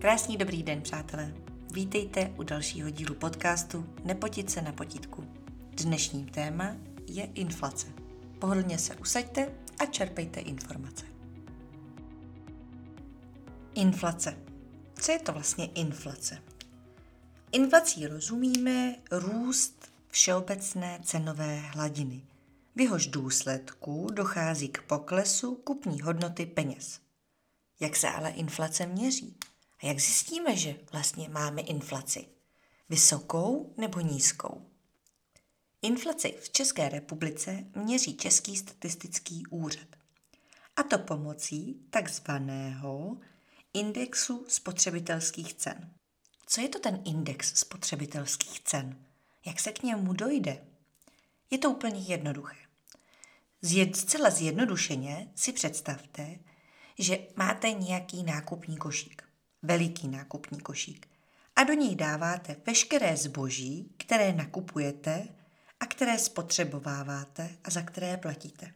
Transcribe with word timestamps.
Krásný 0.00 0.36
dobrý 0.36 0.62
den, 0.62 0.82
přátelé. 0.82 1.34
Vítejte 1.72 2.34
u 2.36 2.42
dalšího 2.42 2.90
dílu 2.90 3.14
podcastu 3.14 3.86
Nepotit 4.04 4.50
se 4.50 4.62
na 4.62 4.72
potítku. 4.72 5.24
Dnešním 5.72 6.26
téma 6.26 6.76
je 7.06 7.24
inflace. 7.24 7.86
Pohodlně 8.38 8.78
se 8.78 8.96
usaďte 8.96 9.52
a 9.78 9.86
čerpejte 9.86 10.40
informace. 10.40 11.06
Inflace. 13.74 14.38
Co 14.94 15.12
je 15.12 15.18
to 15.18 15.32
vlastně 15.32 15.66
inflace? 15.66 16.42
Inflací 17.52 18.06
rozumíme 18.06 18.96
růst 19.10 19.90
všeobecné 20.08 21.00
cenové 21.04 21.56
hladiny. 21.56 22.22
V 22.76 22.80
jehož 22.80 23.06
důsledku 23.06 24.06
dochází 24.12 24.68
k 24.68 24.82
poklesu 24.82 25.54
kupní 25.54 26.00
hodnoty 26.00 26.46
peněz. 26.46 27.00
Jak 27.80 27.96
se 27.96 28.08
ale 28.08 28.30
inflace 28.30 28.86
měří? 28.86 29.36
A 29.82 29.86
jak 29.86 30.00
zjistíme, 30.00 30.56
že 30.56 30.74
vlastně 30.92 31.28
máme 31.28 31.62
inflaci? 31.62 32.28
Vysokou 32.88 33.74
nebo 33.76 34.00
nízkou? 34.00 34.70
Inflaci 35.82 36.38
v 36.40 36.50
České 36.50 36.88
republice 36.88 37.64
měří 37.74 38.16
Český 38.16 38.56
statistický 38.56 39.46
úřad. 39.46 39.86
A 40.76 40.82
to 40.82 40.98
pomocí 40.98 41.86
takzvaného 41.90 43.16
indexu 43.74 44.44
spotřebitelských 44.48 45.54
cen. 45.54 45.94
Co 46.46 46.60
je 46.60 46.68
to 46.68 46.78
ten 46.78 47.02
index 47.04 47.54
spotřebitelských 47.54 48.60
cen? 48.60 49.04
Jak 49.46 49.60
se 49.60 49.72
k 49.72 49.82
němu 49.82 50.12
dojde? 50.12 50.64
Je 51.50 51.58
to 51.58 51.70
úplně 51.70 52.00
jednoduché. 52.00 52.56
Zjed, 53.62 53.96
zcela 53.96 54.30
zjednodušeně 54.30 55.32
si 55.34 55.52
představte, 55.52 56.38
že 56.98 57.18
máte 57.36 57.72
nějaký 57.72 58.22
nákupní 58.22 58.76
košík, 58.76 59.25
veliký 59.66 60.08
nákupní 60.08 60.60
košík, 60.60 61.06
a 61.56 61.64
do 61.64 61.72
něj 61.72 61.96
dáváte 61.96 62.56
veškeré 62.66 63.16
zboží, 63.16 63.94
které 63.96 64.32
nakupujete 64.32 65.28
a 65.80 65.86
které 65.86 66.18
spotřebováváte 66.18 67.50
a 67.64 67.70
za 67.70 67.82
které 67.82 68.16
platíte. 68.16 68.72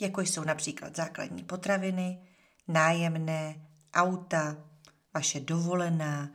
Jako 0.00 0.20
jsou 0.20 0.44
například 0.44 0.96
základní 0.96 1.44
potraviny, 1.44 2.18
nájemné, 2.68 3.68
auta, 3.94 4.56
vaše 5.14 5.40
dovolená, 5.40 6.30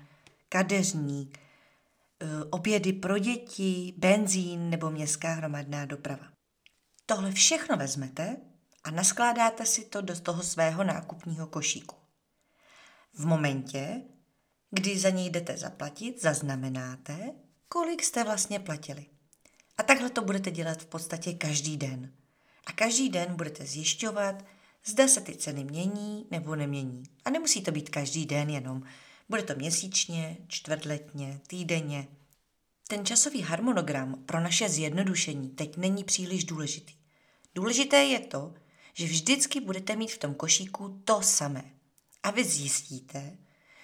kadeřník, 0.50 1.38
e, 1.38 2.44
obědy 2.44 2.94
pro 2.94 3.18
děti, 3.18 3.94
benzín 3.98 4.70
nebo 4.70 4.90
městská 4.90 5.34
hromadná 5.34 5.86
doprava. 5.86 6.26
Tohle 7.06 7.32
všechno 7.32 7.78
vezmete 7.78 8.38
a 8.84 8.92
naskládáte 8.92 9.66
si 9.66 9.86
to 9.86 10.02
do 10.02 10.20
toho 10.20 10.44
svého 10.44 10.84
nákupního 10.84 11.48
košíku. 11.48 12.03
V 13.14 13.26
momentě, 13.26 14.02
kdy 14.72 15.00
za 15.00 15.10
něj 15.10 15.30
jdete 15.30 15.58
zaplatit, 15.58 16.22
zaznamenáte, 16.22 17.32
kolik 17.68 18.04
jste 18.04 18.24
vlastně 18.24 18.60
platili. 18.60 19.06
A 19.78 19.84
takhle 19.84 20.10
to 20.10 20.22
budete 20.22 20.52
dělat 20.52 20.82
v 20.82 20.86
podstatě 20.86 21.34
každý 21.34 21.78
den. 21.78 22.14
A 22.66 22.72
každý 22.72 23.10
den 23.10 23.36
budete 23.36 23.66
zjišťovat, 23.66 24.46
zda 24.86 25.08
se 25.08 25.22
ty 25.22 25.36
ceny 25.36 25.64
mění 25.64 26.28
nebo 26.32 26.56
nemění. 26.56 27.04
A 27.26 27.30
nemusí 27.30 27.62
to 27.62 27.72
být 27.72 27.90
každý 27.90 28.26
den 28.26 28.50
jenom. 28.50 28.84
Bude 29.30 29.44
to 29.44 29.56
měsíčně, 29.56 30.38
čtvrtletně, 30.48 31.40
týdenně. 31.48 32.08
Ten 32.88 33.06
časový 33.06 33.42
harmonogram 33.42 34.24
pro 34.26 34.40
naše 34.40 34.70
zjednodušení 34.70 35.50
teď 35.50 35.78
není 35.78 36.04
příliš 36.04 36.44
důležitý. 36.44 36.94
Důležité 37.56 38.04
je 38.04 38.20
to, 38.20 38.54
že 38.94 39.06
vždycky 39.06 39.62
budete 39.62 39.96
mít 39.96 40.12
v 40.12 40.18
tom 40.18 40.36
košíku 40.36 41.02
to 41.06 41.22
samé. 41.22 41.64
A 42.24 42.32
vy 42.32 42.44
zjistíte, 42.44 43.38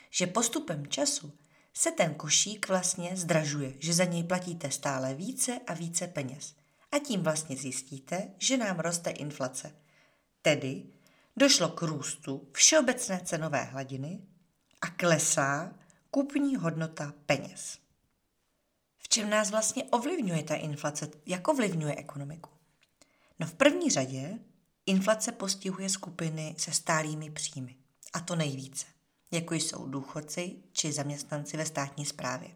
že 0.09 0.28
postupem 0.28 0.88
času 0.88 1.34
se 1.73 1.92
ten 1.92 2.14
košík 2.14 2.68
vlastně 2.68 3.18
zdražuje, 3.18 3.73
že 3.80 3.94
za 3.94 4.04
něj 4.04 4.23
platíte 4.23 4.72
stále 4.72 5.14
více 5.14 5.60
a 5.67 5.73
více 5.73 6.08
peněz. 6.08 6.55
A 6.92 6.99
tím 6.99 7.22
vlastně 7.22 7.55
zjistíte, 7.55 8.32
že 8.38 8.58
nám 8.58 8.80
roste 8.80 9.10
inflace. 9.10 9.76
Tedy 10.42 10.83
došlo 11.38 11.70
k 11.70 11.82
růstu 11.82 12.49
všeobecné 12.54 13.22
cenové 13.26 13.64
hladiny 13.64 14.22
a 14.82 14.88
klesá 14.88 15.73
kupní 16.11 16.55
hodnota 16.55 17.14
peněz. 17.26 17.78
V 18.98 19.10
čem 19.10 19.30
nás 19.30 19.52
vlastně 19.52 19.83
ovlivňuje 19.83 20.44
ta 20.44 20.55
inflace? 20.55 21.10
Jak 21.26 21.48
ovlivňuje 21.48 21.95
ekonomiku? 21.95 22.49
No 23.39 23.48
v 23.48 23.54
první 23.54 23.89
řadě 23.89 24.39
inflace 24.86 25.32
postihuje 25.32 25.89
skupiny 25.89 26.55
se 26.58 26.72
stálými 26.72 27.32
příjmy. 27.32 27.79
A 28.14 28.20
to 28.20 28.36
nejvíce, 28.36 28.86
jako 29.31 29.55
jsou 29.55 29.87
důchodci 29.87 30.64
či 30.71 30.92
zaměstnanci 30.92 31.58
ve 31.58 31.65
státní 31.65 32.05
správě. 32.05 32.49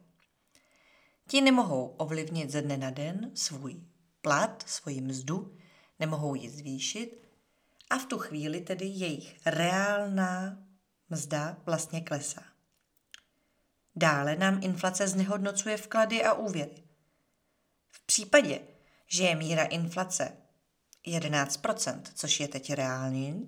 Ti 1.28 1.42
nemohou 1.42 1.88
ovlivnit 1.88 2.50
ze 2.50 2.62
dne 2.62 2.78
na 2.78 2.90
den 2.90 3.32
svůj 3.34 3.82
plat, 4.22 4.64
svoji 4.68 5.02
mzdu, 5.02 5.58
nemohou 6.00 6.36
ji 6.36 6.50
zvýšit 6.50 7.24
a 7.90 7.98
v 7.98 8.06
tu 8.06 8.18
chvíli 8.18 8.62
tedy 8.62 8.86
jejich 8.86 9.40
reálná 9.46 10.58
mzda 11.10 11.58
vlastně 11.66 12.02
klesá. 12.02 12.44
Dále 13.96 14.36
nám 14.36 14.64
inflace 14.64 15.08
znehodnocuje 15.08 15.78
vklady 15.78 16.24
a 16.24 16.34
úvěry. 16.34 16.84
V 17.92 18.06
případě, 18.06 18.60
že 19.08 19.24
je 19.24 19.36
míra 19.36 19.64
inflace 19.64 20.38
11%, 21.08 22.02
což 22.14 22.40
je 22.40 22.48
teď 22.48 22.74
reálný, 22.74 23.46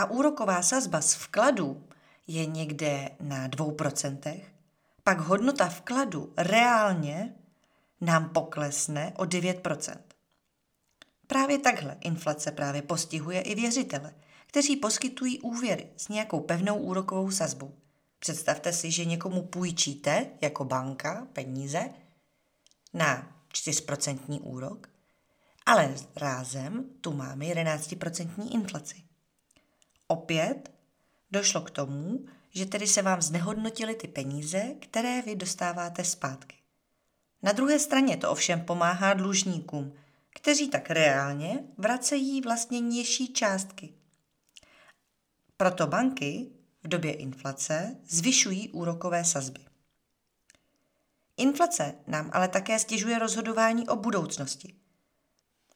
a 0.00 0.04
úroková 0.04 0.62
sazba 0.62 1.00
z 1.00 1.14
vkladů 1.14 1.84
je 2.26 2.46
někde 2.46 3.10
na 3.20 3.48
2%, 3.48 4.40
pak 5.04 5.20
hodnota 5.20 5.68
vkladu 5.68 6.32
reálně 6.36 7.34
nám 8.00 8.28
poklesne 8.28 9.12
o 9.16 9.22
9%. 9.22 9.96
Právě 11.26 11.58
takhle 11.58 11.96
inflace 12.00 12.52
právě 12.52 12.82
postihuje 12.82 13.40
i 13.40 13.54
věřitele, 13.54 14.14
kteří 14.46 14.76
poskytují 14.76 15.40
úvěry 15.40 15.88
s 15.96 16.08
nějakou 16.08 16.40
pevnou 16.40 16.78
úrokovou 16.78 17.30
sazbou. 17.30 17.74
Představte 18.18 18.72
si, 18.72 18.90
že 18.90 19.04
někomu 19.04 19.42
půjčíte 19.42 20.26
jako 20.40 20.64
banka 20.64 21.26
peníze 21.32 21.90
na 22.94 23.36
4% 23.52 24.40
úrok, 24.42 24.88
ale 25.66 25.94
rázem 26.16 26.84
tu 27.00 27.12
máme 27.12 27.44
11% 27.44 28.54
inflaci. 28.54 29.09
Opět 30.10 30.72
došlo 31.30 31.60
k 31.60 31.70
tomu, 31.70 32.26
že 32.50 32.66
tedy 32.66 32.86
se 32.86 33.02
vám 33.02 33.22
znehodnotily 33.22 33.94
ty 33.94 34.08
peníze, 34.08 34.74
které 34.80 35.22
vy 35.22 35.36
dostáváte 35.36 36.04
zpátky. 36.04 36.56
Na 37.42 37.52
druhé 37.52 37.78
straně 37.78 38.16
to 38.16 38.30
ovšem 38.30 38.60
pomáhá 38.60 39.14
dlužníkům, 39.14 39.92
kteří 40.34 40.70
tak 40.70 40.90
reálně 40.90 41.64
vracejí 41.78 42.40
vlastně 42.40 42.80
nižší 42.80 43.32
částky. 43.32 43.94
Proto 45.56 45.86
banky 45.86 46.50
v 46.82 46.88
době 46.88 47.12
inflace 47.12 47.96
zvyšují 48.08 48.68
úrokové 48.68 49.24
sazby. 49.24 49.60
Inflace 51.36 51.94
nám 52.06 52.30
ale 52.32 52.48
také 52.48 52.78
stěžuje 52.78 53.18
rozhodování 53.18 53.88
o 53.88 53.96
budoucnosti. 53.96 54.74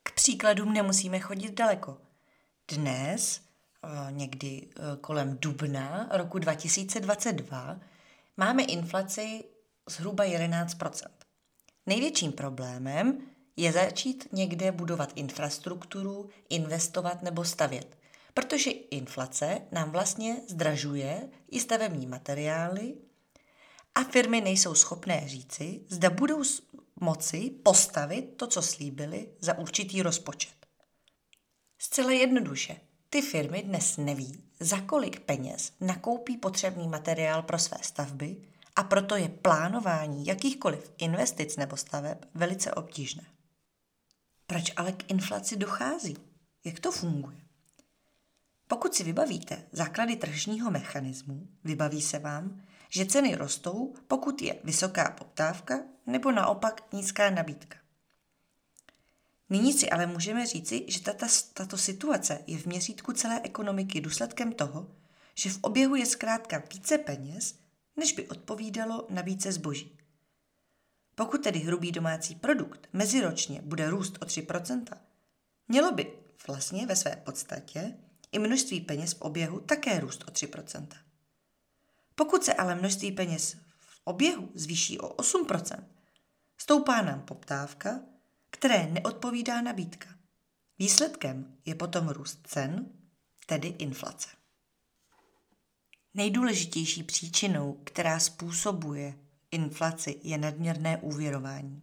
K 0.02 0.12
příkladům 0.12 0.72
nemusíme 0.72 1.20
chodit 1.20 1.54
daleko. 1.54 1.98
Dnes, 2.68 3.43
někdy 4.10 4.68
eh, 4.68 4.82
kolem 5.00 5.38
dubna 5.40 6.08
roku 6.12 6.38
2022, 6.38 7.80
máme 8.36 8.62
inflaci 8.62 9.44
zhruba 9.88 10.24
11% 10.24 11.08
Největším 11.86 12.32
problémem 12.32 13.18
je 13.56 13.72
začít 13.72 14.28
někde 14.32 14.72
budovat 14.72 15.12
infrastrukturu, 15.14 16.28
investovat 16.48 17.22
nebo 17.22 17.44
stavět, 17.44 17.98
protože 18.34 18.70
inflace 18.70 19.60
nám 19.72 19.90
vlastně 19.90 20.36
zdražuje 20.48 21.28
i 21.50 21.60
stavební 21.60 22.06
materiály 22.06 22.94
a 23.94 24.04
firmy 24.04 24.40
nejsou 24.40 24.74
schopné 24.74 25.28
říci, 25.28 25.80
zda 25.88 26.10
budou 26.10 26.42
moci 27.00 27.50
postavit 27.50 28.36
to, 28.36 28.46
co 28.46 28.62
slíbili, 28.62 29.28
za 29.40 29.58
určitý 29.58 30.02
rozpočet. 30.02 30.54
Zcela 31.78 32.10
jednoduše, 32.10 32.80
ty 33.14 33.22
firmy 33.22 33.62
dnes 33.62 33.96
neví, 33.96 34.44
za 34.60 34.80
kolik 34.80 35.20
peněz 35.20 35.72
nakoupí 35.80 36.36
potřebný 36.36 36.88
materiál 36.88 37.42
pro 37.42 37.58
své 37.58 37.78
stavby 37.82 38.36
a 38.76 38.82
proto 38.82 39.16
je 39.16 39.28
plánování 39.28 40.26
jakýchkoliv 40.26 40.92
investic 40.98 41.56
nebo 41.56 41.76
staveb 41.76 42.18
velice 42.34 42.72
obtížné. 42.72 43.22
Proč 44.46 44.72
ale 44.76 44.92
k 44.92 45.10
inflaci 45.10 45.56
dochází? 45.56 46.16
Jak 46.64 46.80
to 46.80 46.92
funguje? 46.92 47.36
Pokud 48.68 48.94
si 48.94 49.04
vybavíte 49.04 49.62
základy 49.72 50.16
tržního 50.16 50.70
mechanismu, 50.70 51.48
vybaví 51.64 52.02
se 52.02 52.18
vám, 52.18 52.62
že 52.88 53.06
ceny 53.06 53.34
rostou, 53.34 53.94
pokud 54.08 54.42
je 54.42 54.56
vysoká 54.64 55.10
poptávka 55.18 55.80
nebo 56.06 56.32
naopak 56.32 56.92
nízká 56.92 57.30
nabídka. 57.30 57.83
Nyní 59.54 59.72
si 59.72 59.90
ale 59.90 60.06
můžeme 60.06 60.46
říci, 60.46 60.84
že 60.88 61.00
tato, 61.00 61.26
tato 61.52 61.78
situace 61.78 62.44
je 62.46 62.58
v 62.58 62.66
měřítku 62.66 63.12
celé 63.12 63.40
ekonomiky 63.40 64.00
důsledkem 64.00 64.52
toho, 64.52 64.90
že 65.34 65.50
v 65.50 65.58
oběhu 65.60 65.94
je 65.94 66.06
zkrátka 66.06 66.62
více 66.72 66.98
peněz, 66.98 67.54
než 67.96 68.12
by 68.12 68.28
odpovídalo 68.28 69.06
na 69.10 69.22
více 69.22 69.52
zboží. 69.52 69.98
Pokud 71.14 71.42
tedy 71.42 71.58
hrubý 71.58 71.92
domácí 71.92 72.34
produkt 72.34 72.88
meziročně 72.92 73.62
bude 73.62 73.90
růst 73.90 74.18
o 74.20 74.24
3%, 74.24 74.84
mělo 75.68 75.92
by 75.92 76.12
vlastně 76.46 76.86
ve 76.86 76.96
své 76.96 77.16
podstatě 77.16 77.94
i 78.32 78.38
množství 78.38 78.80
peněz 78.80 79.14
v 79.14 79.22
oběhu 79.22 79.60
také 79.60 80.00
růst 80.00 80.24
o 80.28 80.30
3%. 80.30 80.86
Pokud 82.14 82.44
se 82.44 82.54
ale 82.54 82.74
množství 82.74 83.12
peněz 83.12 83.56
v 83.80 84.00
oběhu 84.04 84.48
zvýší 84.54 84.98
o 85.00 85.08
8%, 85.08 85.84
stoupá 86.58 87.02
nám 87.02 87.22
poptávka, 87.22 88.00
které 88.54 88.86
neodpovídá 88.86 89.60
nabídka. 89.60 90.08
Výsledkem 90.78 91.56
je 91.64 91.74
potom 91.74 92.08
růst 92.08 92.38
cen, 92.46 92.86
tedy 93.46 93.68
inflace. 93.68 94.28
Nejdůležitější 96.14 97.02
příčinou, 97.02 97.80
která 97.84 98.18
způsobuje 98.18 99.14
inflaci, 99.50 100.20
je 100.22 100.38
nadměrné 100.38 100.96
úvěrování. 100.96 101.82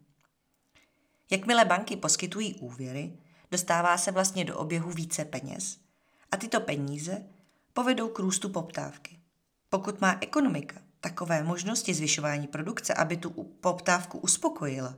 Jakmile 1.31 1.65
banky 1.65 1.95
poskytují 1.95 2.55
úvěry, 2.55 3.17
dostává 3.51 3.97
se 3.97 4.11
vlastně 4.11 4.45
do 4.45 4.57
oběhu 4.57 4.91
více 4.91 5.25
peněz 5.25 5.77
a 6.31 6.37
tyto 6.37 6.61
peníze 6.61 7.25
povedou 7.73 8.09
k 8.09 8.19
růstu 8.19 8.49
poptávky. 8.49 9.19
Pokud 9.69 10.01
má 10.01 10.17
ekonomika 10.21 10.81
takové 10.99 11.43
možnosti 11.43 11.93
zvyšování 11.93 12.47
produkce, 12.47 12.93
aby 12.93 13.17
tu 13.17 13.29
poptávku 13.43 14.17
uspokojila, 14.17 14.97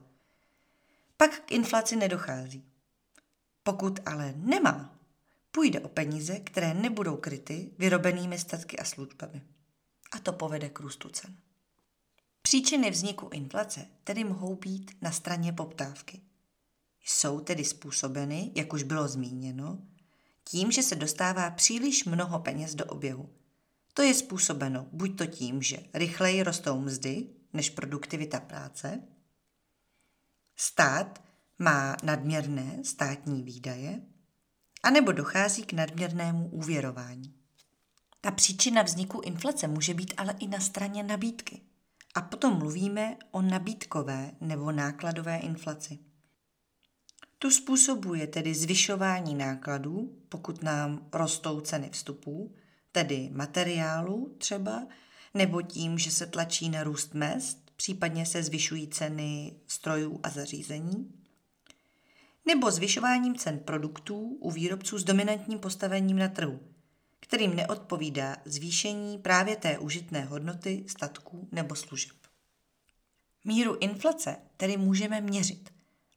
pak 1.17 1.39
k 1.39 1.51
inflaci 1.51 1.95
nedochází. 1.95 2.65
Pokud 3.63 3.99
ale 4.05 4.33
nemá, 4.37 4.99
půjde 5.51 5.79
o 5.79 5.87
peníze, 5.87 6.39
které 6.39 6.73
nebudou 6.73 7.17
kryty 7.17 7.71
vyrobenými 7.77 8.37
statky 8.37 8.79
a 8.79 8.85
službami. 8.85 9.41
A 10.11 10.19
to 10.19 10.33
povede 10.33 10.69
k 10.69 10.79
růstu 10.79 11.09
cen. 11.09 11.37
Příčiny 12.41 12.91
vzniku 12.91 13.29
inflace 13.29 13.87
tedy 14.03 14.23
mohou 14.23 14.55
být 14.55 14.91
na 15.01 15.11
straně 15.11 15.53
poptávky. 15.53 16.21
Jsou 17.05 17.39
tedy 17.39 17.65
způsobeny, 17.65 18.51
jak 18.55 18.73
už 18.73 18.83
bylo 18.83 19.07
zmíněno, 19.07 19.79
tím, 20.43 20.71
že 20.71 20.83
se 20.83 20.95
dostává 20.95 21.49
příliš 21.49 22.05
mnoho 22.05 22.39
peněz 22.39 22.75
do 22.75 22.85
oběhu. 22.85 23.29
To 23.93 24.01
je 24.01 24.13
způsobeno 24.13 24.87
buď 24.91 25.17
to 25.17 25.25
tím, 25.25 25.61
že 25.61 25.77
rychleji 25.93 26.43
rostou 26.43 26.79
mzdy 26.79 27.27
než 27.53 27.69
produktivita 27.69 28.39
práce, 28.39 29.01
stát 30.63 31.23
má 31.59 31.95
nadměrné 32.03 32.83
státní 32.83 33.43
výdaje, 33.43 34.01
anebo 34.83 35.11
dochází 35.11 35.63
k 35.63 35.73
nadměrnému 35.73 36.47
úvěrování. 36.49 37.33
Ta 38.21 38.31
příčina 38.31 38.81
vzniku 38.81 39.21
inflace 39.21 39.67
může 39.67 39.93
být 39.93 40.13
ale 40.17 40.35
i 40.39 40.47
na 40.47 40.59
straně 40.59 41.03
nabídky. 41.03 41.61
A 42.15 42.21
potom 42.21 42.57
mluvíme 42.57 43.17
o 43.31 43.41
nabídkové 43.41 44.31
nebo 44.41 44.71
nákladové 44.71 45.37
inflaci. 45.37 45.99
Tu 47.39 47.51
způsobuje 47.51 48.27
tedy 48.27 48.55
zvyšování 48.55 49.35
nákladů, 49.35 50.17
pokud 50.29 50.63
nám 50.63 51.09
rostou 51.13 51.61
ceny 51.61 51.89
vstupů, 51.89 52.55
tedy 52.91 53.29
materiálu 53.33 54.35
třeba, 54.37 54.87
nebo 55.33 55.61
tím, 55.61 55.97
že 55.97 56.11
se 56.11 56.25
tlačí 56.25 56.69
na 56.69 56.83
růst 56.83 57.13
mest, 57.13 57.62
případně 57.83 58.25
se 58.25 58.43
zvyšují 58.43 58.87
ceny 58.87 59.55
strojů 59.67 60.19
a 60.23 60.29
zařízení, 60.29 61.13
nebo 62.45 62.71
zvyšováním 62.71 63.35
cen 63.35 63.59
produktů 63.59 64.37
u 64.39 64.51
výrobců 64.51 64.97
s 64.97 65.03
dominantním 65.03 65.59
postavením 65.59 66.17
na 66.17 66.27
trhu, 66.27 66.59
kterým 67.19 67.55
neodpovídá 67.55 68.37
zvýšení 68.45 69.17
právě 69.17 69.55
té 69.55 69.79
užitné 69.79 70.25
hodnoty 70.25 70.83
statků 70.87 71.49
nebo 71.51 71.75
služeb. 71.75 72.15
Míru 73.45 73.77
inflace 73.79 74.35
tedy 74.57 74.77
můžeme 74.77 75.21
měřit 75.21 75.69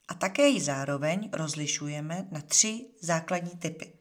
a 0.09 0.15
také 0.15 0.49
ji 0.49 0.61
zároveň 0.61 1.31
rozlišujeme 1.33 2.29
na 2.31 2.41
tři 2.41 2.87
základní 3.01 3.51
typy. 3.51 3.93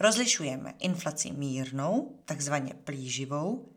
Rozlišujeme 0.00 0.74
inflaci 0.78 1.30
mírnou, 1.30 2.18
takzvaně 2.24 2.74
plíživou, 2.74 3.73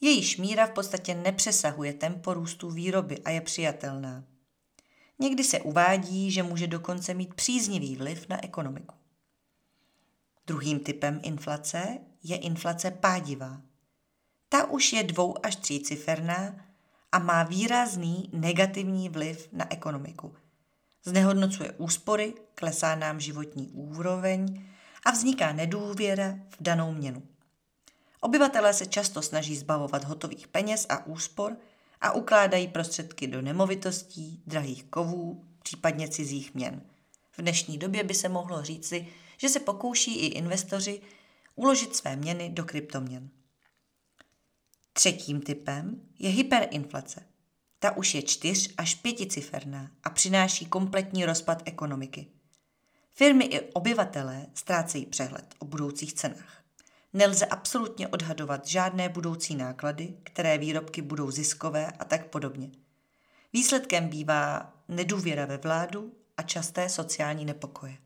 jejíž 0.00 0.36
míra 0.36 0.66
v 0.66 0.70
podstatě 0.70 1.14
nepřesahuje 1.14 1.92
tempo 1.92 2.34
růstu 2.34 2.70
výroby 2.70 3.18
a 3.18 3.30
je 3.30 3.40
přijatelná. 3.40 4.24
Někdy 5.18 5.44
se 5.44 5.60
uvádí, 5.60 6.30
že 6.30 6.42
může 6.42 6.66
dokonce 6.66 7.14
mít 7.14 7.34
příznivý 7.34 7.96
vliv 7.96 8.28
na 8.28 8.44
ekonomiku. 8.44 8.94
Druhým 10.46 10.80
typem 10.80 11.20
inflace 11.22 11.98
je 12.22 12.36
inflace 12.36 12.90
pádivá. 12.90 13.60
Ta 14.48 14.70
už 14.70 14.92
je 14.92 15.02
dvou 15.02 15.46
až 15.46 15.56
tříciferná 15.56 16.66
a 17.12 17.18
má 17.18 17.42
výrazný 17.42 18.30
negativní 18.32 19.08
vliv 19.08 19.48
na 19.52 19.72
ekonomiku. 19.72 20.34
Znehodnocuje 21.04 21.72
úspory, 21.72 22.34
klesá 22.54 22.94
nám 22.94 23.20
životní 23.20 23.68
úroveň 23.68 24.66
a 25.04 25.10
vzniká 25.10 25.52
nedůvěra 25.52 26.38
v 26.48 26.56
danou 26.60 26.92
měnu. 26.92 27.22
Obyvatelé 28.26 28.74
se 28.74 28.86
často 28.86 29.22
snaží 29.22 29.56
zbavovat 29.56 30.04
hotových 30.04 30.48
peněz 30.48 30.86
a 30.88 31.06
úspor 31.06 31.56
a 32.00 32.12
ukládají 32.12 32.68
prostředky 32.68 33.26
do 33.26 33.42
nemovitostí, 33.42 34.42
drahých 34.46 34.84
kovů, 34.84 35.44
případně 35.62 36.08
cizích 36.08 36.54
měn. 36.54 36.82
V 37.32 37.42
dnešní 37.42 37.78
době 37.78 38.04
by 38.04 38.14
se 38.14 38.28
mohlo 38.28 38.62
říci, 38.62 39.08
že 39.36 39.48
se 39.48 39.60
pokouší 39.60 40.18
i 40.18 40.26
investoři 40.26 41.00
uložit 41.54 41.96
své 41.96 42.16
měny 42.16 42.50
do 42.50 42.64
kryptoměn. 42.64 43.30
Třetím 44.92 45.40
typem 45.40 46.00
je 46.18 46.30
hyperinflace. 46.30 47.26
Ta 47.78 47.96
už 47.96 48.14
je 48.14 48.22
čtyř 48.22 48.74
až 48.76 48.94
pěticiferná 48.94 49.90
a 50.04 50.10
přináší 50.10 50.66
kompletní 50.66 51.24
rozpad 51.24 51.62
ekonomiky. 51.64 52.26
Firmy 53.12 53.44
i 53.44 53.60
obyvatelé 53.60 54.46
ztrácejí 54.54 55.06
přehled 55.06 55.54
o 55.58 55.64
budoucích 55.64 56.12
cenách. 56.12 56.65
Nelze 57.16 57.46
absolutně 57.46 58.08
odhadovat 58.08 58.66
žádné 58.66 59.08
budoucí 59.08 59.54
náklady, 59.54 60.14
které 60.22 60.58
výrobky 60.58 61.02
budou 61.02 61.30
ziskové 61.30 61.92
a 61.92 62.04
tak 62.04 62.26
podobně. 62.26 62.70
Výsledkem 63.52 64.08
bývá 64.08 64.72
nedůvěra 64.88 65.46
ve 65.46 65.56
vládu 65.56 66.12
a 66.36 66.42
časté 66.42 66.88
sociální 66.88 67.44
nepokoje. 67.44 67.96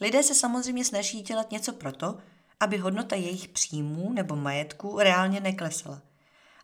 Lidé 0.00 0.22
se 0.22 0.34
samozřejmě 0.34 0.84
snaží 0.84 1.22
dělat 1.22 1.50
něco 1.50 1.72
proto, 1.72 2.18
aby 2.60 2.76
hodnota 2.76 3.16
jejich 3.16 3.48
příjmů 3.48 4.12
nebo 4.12 4.36
majetku 4.36 4.98
reálně 4.98 5.40
neklesala. 5.40 6.02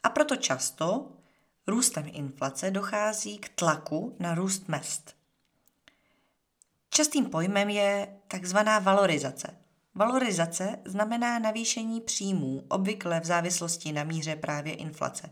A 0.03 0.09
proto 0.09 0.37
často 0.37 1.13
růstem 1.67 2.05
inflace 2.13 2.71
dochází 2.71 3.39
k 3.39 3.49
tlaku 3.49 4.17
na 4.19 4.35
růst 4.35 4.69
mest. 4.69 5.17
Častým 6.91 7.27
pojmem 7.27 7.69
je 7.69 8.17
takzvaná 8.29 8.79
valorizace. 8.79 9.64
Valorizace 9.95 10.79
znamená 10.85 11.39
navýšení 11.39 12.01
příjmů, 12.01 12.65
obvykle 12.69 13.21
v 13.21 13.25
závislosti 13.25 13.93
na 13.93 14.05
míře 14.05 14.37
právě 14.37 14.75
inflace. 14.75 15.31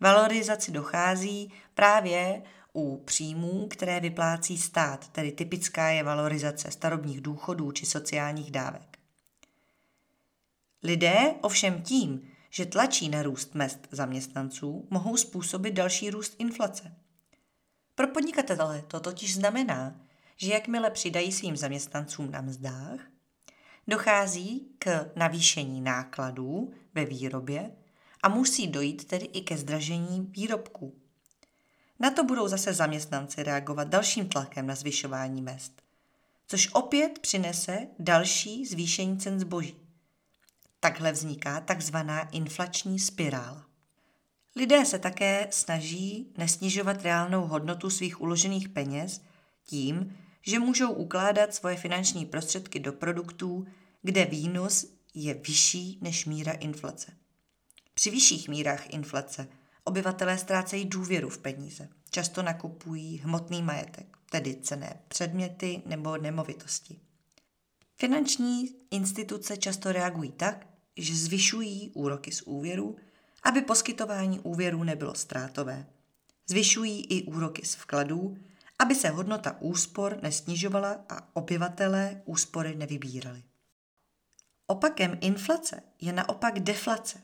Valorizaci 0.00 0.72
dochází 0.72 1.52
právě 1.74 2.42
u 2.72 2.96
příjmů, 2.96 3.66
které 3.70 4.00
vyplácí 4.00 4.58
stát, 4.58 5.08
tedy 5.08 5.32
typická 5.32 5.88
je 5.88 6.02
valorizace 6.02 6.70
starobních 6.70 7.20
důchodů 7.20 7.72
či 7.72 7.86
sociálních 7.86 8.50
dávek. 8.50 8.98
Lidé 10.82 11.34
ovšem 11.40 11.82
tím, 11.82 12.28
že 12.50 12.66
tlačí 12.66 13.08
na 13.08 13.22
růst 13.22 13.54
mest 13.54 13.88
zaměstnanců, 13.90 14.88
mohou 14.90 15.16
způsobit 15.16 15.74
další 15.74 16.10
růst 16.10 16.34
inflace. 16.38 16.96
Pro 17.94 18.08
podnikatele 18.08 18.84
to 18.88 19.00
totiž 19.00 19.34
znamená, 19.34 20.00
že 20.36 20.52
jakmile 20.52 20.90
přidají 20.90 21.32
svým 21.32 21.56
zaměstnancům 21.56 22.30
na 22.30 22.40
mzdách, 22.40 23.00
dochází 23.88 24.68
k 24.78 25.10
navýšení 25.16 25.80
nákladů 25.80 26.72
ve 26.94 27.04
výrobě 27.04 27.70
a 28.22 28.28
musí 28.28 28.66
dojít 28.66 29.04
tedy 29.04 29.26
i 29.26 29.40
ke 29.40 29.56
zdražení 29.56 30.20
výrobků. 30.30 30.94
Na 32.00 32.10
to 32.10 32.24
budou 32.24 32.48
zase 32.48 32.74
zaměstnanci 32.74 33.42
reagovat 33.42 33.88
dalším 33.88 34.28
tlakem 34.28 34.66
na 34.66 34.74
zvyšování 34.74 35.42
mest, 35.42 35.82
což 36.46 36.68
opět 36.72 37.18
přinese 37.18 37.86
další 37.98 38.66
zvýšení 38.66 39.18
cen 39.18 39.40
zboží. 39.40 39.76
Takhle 40.80 41.12
vzniká 41.12 41.60
takzvaná 41.60 42.28
inflační 42.28 42.98
spirála. 42.98 43.66
Lidé 44.56 44.84
se 44.84 44.98
také 44.98 45.48
snaží 45.50 46.32
nesnižovat 46.36 47.02
reálnou 47.02 47.46
hodnotu 47.46 47.90
svých 47.90 48.20
uložených 48.20 48.68
peněz 48.68 49.20
tím, 49.64 50.16
že 50.46 50.58
můžou 50.58 50.92
ukládat 50.92 51.54
svoje 51.54 51.76
finanční 51.76 52.26
prostředky 52.26 52.80
do 52.80 52.92
produktů, 52.92 53.66
kde 54.02 54.24
výnos 54.24 54.86
je 55.14 55.34
vyšší 55.34 55.98
než 56.00 56.26
míra 56.26 56.52
inflace. 56.52 57.12
Při 57.94 58.10
vyšších 58.10 58.48
mírách 58.48 58.94
inflace 58.94 59.48
obyvatelé 59.84 60.38
ztrácejí 60.38 60.84
důvěru 60.84 61.28
v 61.28 61.38
peníze. 61.38 61.88
Často 62.10 62.42
nakupují 62.42 63.18
hmotný 63.18 63.62
majetek, 63.62 64.16
tedy 64.30 64.56
cené 64.56 65.00
předměty 65.08 65.82
nebo 65.86 66.16
nemovitosti. 66.16 67.00
Finanční 67.96 68.70
instituce 68.90 69.56
často 69.56 69.92
reagují 69.92 70.32
tak, 70.32 70.66
že 70.96 71.14
zvyšují 71.14 71.90
úroky 71.94 72.32
z 72.32 72.42
úvěru, 72.42 72.96
aby 73.42 73.62
poskytování 73.62 74.40
úvěrů 74.40 74.84
nebylo 74.84 75.14
ztrátové. 75.14 75.86
Zvyšují 76.48 77.06
i 77.06 77.22
úroky 77.22 77.66
z 77.66 77.74
vkladů, 77.74 78.36
aby 78.78 78.94
se 78.94 79.08
hodnota 79.08 79.56
úspor 79.60 80.18
nesnižovala 80.22 81.04
a 81.08 81.36
obyvatelé 81.36 82.22
úspory 82.24 82.74
nevybírali. 82.74 83.42
Opakem 84.66 85.18
inflace 85.20 85.82
je 86.00 86.12
naopak 86.12 86.60
deflace. 86.60 87.22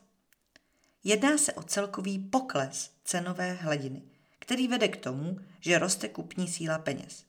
Jedná 1.03 1.37
se 1.37 1.53
o 1.53 1.63
celkový 1.63 2.19
pokles 2.19 2.91
cenové 3.03 3.53
hladiny, 3.53 4.01
který 4.39 4.67
vede 4.67 4.87
k 4.87 4.97
tomu, 4.97 5.39
že 5.59 5.79
roste 5.79 6.09
kupní 6.09 6.47
síla 6.47 6.77
peněz. 6.77 7.25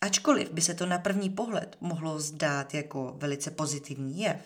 Ačkoliv 0.00 0.50
by 0.50 0.60
se 0.60 0.74
to 0.74 0.86
na 0.86 0.98
první 0.98 1.30
pohled 1.30 1.76
mohlo 1.80 2.20
zdát 2.20 2.74
jako 2.74 3.14
velice 3.18 3.50
pozitivní 3.50 4.20
jev, 4.20 4.40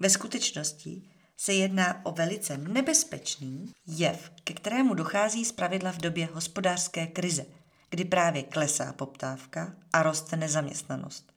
ve 0.00 0.10
skutečnosti 0.10 1.13
se 1.36 1.52
jedná 1.52 2.06
o 2.06 2.12
velice 2.12 2.58
nebezpečný 2.58 3.72
jev, 3.86 4.30
ke 4.44 4.54
kterému 4.54 4.94
dochází 4.94 5.44
zpravidla 5.44 5.92
v 5.92 5.98
době 5.98 6.28
hospodářské 6.32 7.06
krize, 7.06 7.46
kdy 7.90 8.04
právě 8.04 8.42
klesá 8.42 8.92
poptávka 8.92 9.74
a 9.92 10.02
roste 10.02 10.36
nezaměstnanost. 10.36 11.32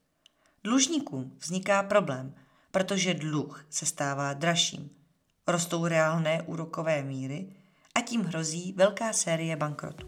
Dlužníkům 0.63 1.37
vzniká 1.39 1.83
problém, 1.83 2.33
protože 2.71 3.13
dluh 3.13 3.65
se 3.69 3.85
stává 3.85 4.33
dražším. 4.33 4.89
Rostou 5.47 5.87
reálné 5.87 6.41
úrokové 6.41 7.03
míry 7.03 7.47
a 7.95 8.01
tím 8.01 8.23
hrozí 8.23 8.73
velká 8.73 9.13
série 9.13 9.55
bankrotů. 9.55 10.07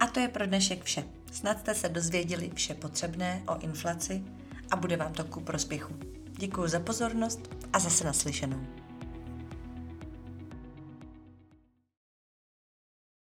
A 0.00 0.06
to 0.06 0.20
je 0.20 0.28
pro 0.28 0.46
dnešek 0.46 0.84
vše. 0.84 1.04
Snad 1.32 1.58
jste 1.58 1.74
se 1.74 1.88
dozvěděli 1.88 2.50
vše 2.54 2.74
potřebné 2.74 3.42
o 3.48 3.58
inflaci 3.58 4.24
a 4.70 4.76
bude 4.76 4.96
vám 4.96 5.12
to 5.12 5.24
ku 5.24 5.40
prospěchu. 5.40 5.94
Děkuji 6.38 6.68
za 6.68 6.80
pozornost 6.80 7.59
a 7.72 7.78
zase 7.78 8.04
naslyšenou. 8.04 8.79